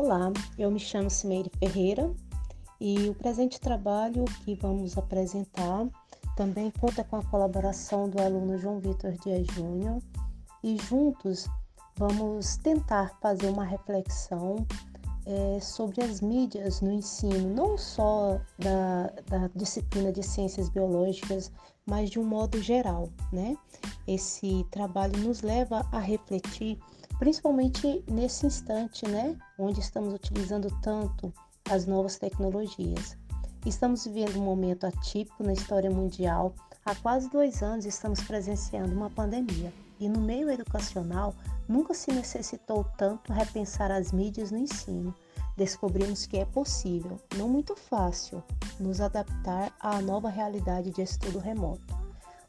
Olá, 0.00 0.32
eu 0.56 0.70
me 0.70 0.78
chamo 0.78 1.10
Cimeire 1.10 1.50
Ferreira 1.58 2.08
e 2.80 3.08
o 3.08 3.14
presente 3.16 3.60
trabalho 3.60 4.24
que 4.44 4.54
vamos 4.54 4.96
apresentar 4.96 5.88
também 6.36 6.70
conta 6.70 7.02
com 7.02 7.16
a 7.16 7.24
colaboração 7.24 8.08
do 8.08 8.22
aluno 8.22 8.56
João 8.58 8.78
Vitor 8.78 9.10
Dias 9.24 9.44
Júnior 9.48 10.00
e 10.62 10.76
juntos 10.76 11.48
vamos 11.96 12.56
tentar 12.58 13.18
fazer 13.20 13.48
uma 13.48 13.64
reflexão 13.64 14.64
é, 15.26 15.58
sobre 15.60 16.04
as 16.04 16.20
mídias 16.20 16.80
no 16.80 16.92
ensino, 16.92 17.52
não 17.52 17.76
só 17.76 18.40
da, 18.56 19.12
da 19.26 19.50
disciplina 19.56 20.12
de 20.12 20.22
ciências 20.22 20.68
biológicas, 20.68 21.50
mas 21.84 22.08
de 22.08 22.20
um 22.20 22.24
modo 22.24 22.62
geral, 22.62 23.08
né? 23.32 23.56
Esse 24.06 24.64
trabalho 24.70 25.18
nos 25.18 25.42
leva 25.42 25.84
a 25.90 25.98
refletir, 25.98 26.78
principalmente 27.18 28.04
nesse 28.10 28.46
instante, 28.46 29.06
né, 29.08 29.36
onde 29.58 29.80
estamos 29.80 30.14
utilizando 30.14 30.68
tanto 30.80 31.32
as 31.70 31.86
novas 31.86 32.18
tecnologias. 32.18 33.16
Estamos 33.66 34.04
vivendo 34.04 34.38
um 34.38 34.44
momento 34.44 34.86
atípico 34.86 35.42
na 35.42 35.52
história 35.52 35.90
mundial. 35.90 36.54
Há 36.84 36.94
quase 36.94 37.28
dois 37.28 37.62
anos 37.62 37.84
estamos 37.84 38.20
presenciando 38.22 38.94
uma 38.94 39.10
pandemia 39.10 39.72
e 40.00 40.08
no 40.08 40.20
meio 40.20 40.48
educacional 40.48 41.34
nunca 41.68 41.92
se 41.92 42.12
necessitou 42.12 42.84
tanto 42.96 43.32
repensar 43.32 43.90
as 43.90 44.12
mídias 44.12 44.50
no 44.50 44.58
ensino. 44.58 45.14
Descobrimos 45.56 46.24
que 46.24 46.38
é 46.38 46.44
possível, 46.44 47.18
não 47.36 47.48
muito 47.48 47.74
fácil, 47.74 48.42
nos 48.78 49.00
adaptar 49.00 49.72
à 49.80 50.00
nova 50.00 50.28
realidade 50.30 50.92
de 50.92 51.02
estudo 51.02 51.40
remoto. 51.40 51.98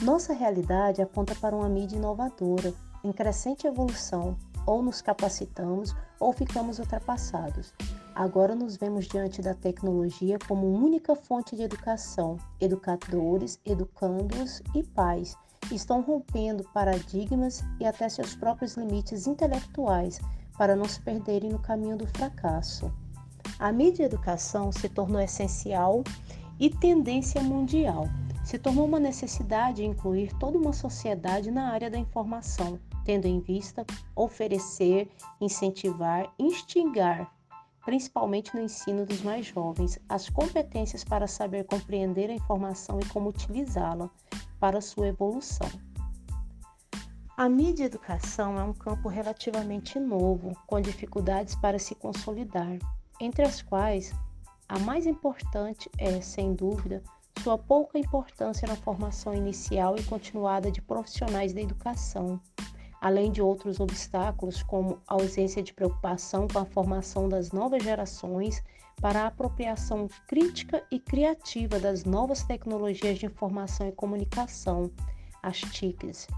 Nossa 0.00 0.32
realidade 0.32 1.02
aponta 1.02 1.34
para 1.34 1.54
uma 1.54 1.68
mídia 1.68 1.96
inovadora, 1.96 2.72
em 3.04 3.12
crescente 3.12 3.66
evolução, 3.66 4.36
ou 4.66 4.82
nos 4.82 5.00
capacitamos 5.02 5.94
ou 6.20 6.32
ficamos 6.32 6.78
ultrapassados. 6.78 7.72
Agora 8.14 8.54
nos 8.54 8.76
vemos 8.76 9.06
diante 9.06 9.40
da 9.40 9.54
tecnologia 9.54 10.38
como 10.46 10.66
única 10.66 11.14
fonte 11.16 11.56
de 11.56 11.62
educação. 11.62 12.36
Educadores, 12.60 13.58
educandos 13.64 14.62
e 14.74 14.82
pais 14.82 15.36
estão 15.70 16.00
rompendo 16.00 16.64
paradigmas 16.74 17.62
e 17.80 17.86
até 17.86 18.08
seus 18.08 18.34
próprios 18.34 18.76
limites 18.76 19.26
intelectuais 19.26 20.20
para 20.58 20.76
não 20.76 20.84
se 20.84 21.00
perderem 21.00 21.50
no 21.50 21.58
caminho 21.58 21.96
do 21.96 22.06
fracasso. 22.06 22.92
A 23.58 23.72
mídia 23.72 24.04
educação 24.04 24.70
se 24.70 24.88
tornou 24.88 25.20
essencial 25.20 26.02
e 26.58 26.68
tendência 26.68 27.40
mundial. 27.42 28.08
Se 28.44 28.58
tornou 28.58 28.86
uma 28.86 29.00
necessidade 29.00 29.84
incluir 29.84 30.32
toda 30.38 30.58
uma 30.58 30.72
sociedade 30.72 31.50
na 31.50 31.70
área 31.70 31.90
da 31.90 31.98
informação, 31.98 32.78
tendo 33.04 33.26
em 33.26 33.40
vista 33.40 33.84
oferecer, 34.14 35.08
incentivar, 35.40 36.32
instigar 36.38 37.30
principalmente 37.84 38.54
no 38.54 38.62
ensino 38.62 39.04
dos 39.04 39.22
mais 39.22 39.46
jovens, 39.46 39.98
as 40.08 40.28
competências 40.28 41.04
para 41.04 41.26
saber 41.26 41.64
compreender 41.64 42.30
a 42.30 42.34
informação 42.34 42.98
e 43.00 43.04
como 43.06 43.28
utilizá-la 43.28 44.08
para 44.58 44.80
sua 44.80 45.08
evolução. 45.08 45.68
A 47.36 47.48
mídia 47.48 47.84
educação 47.84 48.58
é 48.58 48.62
um 48.62 48.72
campo 48.72 49.08
relativamente 49.08 49.98
novo, 49.98 50.56
com 50.66 50.80
dificuldades 50.80 51.56
para 51.56 51.78
se 51.78 51.94
consolidar, 51.94 52.78
entre 53.20 53.42
as 53.42 53.60
quais 53.62 54.12
a 54.68 54.78
mais 54.78 55.06
importante 55.06 55.90
é, 55.98 56.20
sem 56.20 56.54
dúvida, 56.54 57.02
sua 57.40 57.58
pouca 57.58 57.98
importância 57.98 58.68
na 58.68 58.76
formação 58.76 59.34
inicial 59.34 59.96
e 59.96 60.02
continuada 60.04 60.70
de 60.70 60.80
profissionais 60.80 61.52
da 61.52 61.60
educação, 61.60 62.40
além 63.00 63.32
de 63.32 63.42
outros 63.42 63.80
obstáculos, 63.80 64.62
como 64.62 65.00
a 65.08 65.14
ausência 65.14 65.62
de 65.62 65.74
preocupação 65.74 66.46
com 66.46 66.58
a 66.58 66.64
formação 66.64 67.28
das 67.28 67.50
novas 67.50 67.82
gerações 67.82 68.62
para 69.00 69.22
a 69.22 69.26
apropriação 69.26 70.06
crítica 70.28 70.84
e 70.90 71.00
criativa 71.00 71.80
das 71.80 72.04
novas 72.04 72.44
tecnologias 72.44 73.18
de 73.18 73.26
informação 73.26 73.88
e 73.88 73.92
comunicação, 73.92 74.90
as 75.42 75.58
TICs, 75.58 76.28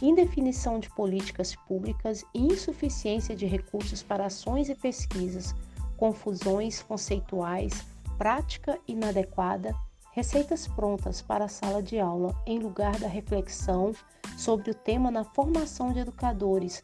indefinição 0.00 0.78
de 0.78 0.88
políticas 0.90 1.56
públicas 1.56 2.24
e 2.32 2.40
insuficiência 2.40 3.34
de 3.34 3.46
recursos 3.46 4.02
para 4.02 4.26
ações 4.26 4.68
e 4.68 4.76
pesquisas, 4.76 5.52
confusões 5.96 6.80
conceituais, 6.82 7.84
prática 8.16 8.78
inadequada, 8.86 9.74
receitas 10.18 10.66
prontas 10.66 11.22
para 11.22 11.44
a 11.44 11.48
sala 11.48 11.80
de 11.80 12.00
aula 12.00 12.34
em 12.44 12.58
lugar 12.58 12.98
da 12.98 13.06
reflexão 13.06 13.92
sobre 14.36 14.68
o 14.72 14.74
tema 14.74 15.12
na 15.12 15.22
formação 15.22 15.92
de 15.92 16.00
educadores, 16.00 16.82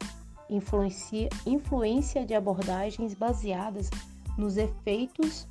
influência, 0.49 1.29
influência 1.45 2.25
de 2.25 2.33
abordagens 2.33 3.13
baseadas 3.13 3.91
nos 4.39 4.57
efeitos 4.57 5.49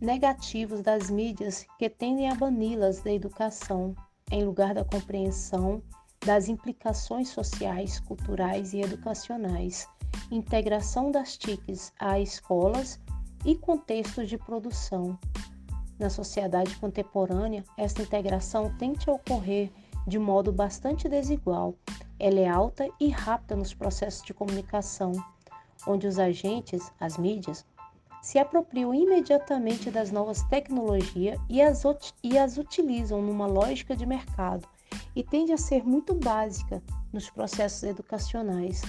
negativos 0.00 0.82
das 0.82 1.10
mídias 1.10 1.66
que 1.76 1.90
tendem 1.90 2.30
a 2.30 2.34
bani-las 2.36 3.00
da 3.00 3.12
educação, 3.12 3.96
em 4.30 4.44
lugar 4.44 4.72
da 4.72 4.84
compreensão 4.84 5.82
das 6.24 6.48
implicações 6.48 7.28
sociais, 7.30 7.98
culturais 7.98 8.72
e 8.72 8.82
educacionais, 8.82 9.88
integração 10.30 11.10
das 11.10 11.36
TICs 11.36 11.92
a 11.98 12.20
escolas 12.20 13.00
e 13.44 13.54
contextos 13.54 14.28
de 14.28 14.38
produção. 14.38 15.18
Na 15.98 16.08
sociedade 16.08 16.76
contemporânea, 16.76 17.64
esta 17.76 18.02
integração 18.02 18.74
tende 18.78 19.08
a 19.08 19.12
ocorrer 19.12 19.70
de 20.06 20.18
modo 20.18 20.50
bastante 20.50 21.08
desigual. 21.08 21.74
Ela 22.18 22.40
é 22.40 22.48
alta 22.48 22.88
e 22.98 23.08
rápida 23.08 23.56
nos 23.56 23.74
processos 23.74 24.22
de 24.22 24.32
comunicação, 24.32 25.12
onde 25.86 26.06
os 26.06 26.18
agentes, 26.18 26.90
as 26.98 27.16
mídias, 27.16 27.64
se 28.22 28.38
apropriam 28.38 28.94
imediatamente 28.94 29.90
das 29.90 30.10
novas 30.10 30.42
tecnologias 30.44 31.40
e 31.48 31.62
as, 31.62 31.82
e 32.22 32.38
as 32.38 32.58
utilizam 32.58 33.22
numa 33.22 33.46
lógica 33.46 33.96
de 33.96 34.04
mercado 34.04 34.68
e 35.16 35.22
tende 35.22 35.52
a 35.52 35.58
ser 35.58 35.84
muito 35.84 36.14
básica 36.14 36.82
nos 37.12 37.30
processos 37.30 37.82
educacionais. 37.82 38.82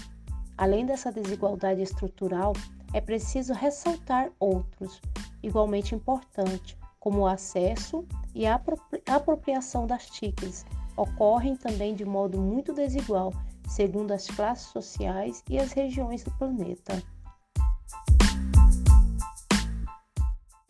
Além 0.57 0.85
dessa 0.85 1.11
desigualdade 1.11 1.81
estrutural, 1.81 2.53
é 2.93 3.01
preciso 3.01 3.53
ressaltar 3.53 4.31
outros, 4.39 5.01
igualmente 5.41 5.95
importantes, 5.95 6.77
como 6.99 7.21
o 7.21 7.27
acesso 7.27 8.05
e 8.35 8.45
a 8.45 8.61
apropriação 9.07 9.87
das 9.87 10.07
TICs, 10.07 10.65
ocorrem 10.95 11.55
também 11.55 11.95
de 11.95 12.05
modo 12.05 12.39
muito 12.39 12.73
desigual, 12.73 13.33
segundo 13.67 14.11
as 14.11 14.27
classes 14.27 14.67
sociais 14.67 15.43
e 15.49 15.57
as 15.57 15.71
regiões 15.71 16.23
do 16.23 16.31
planeta. 16.31 17.01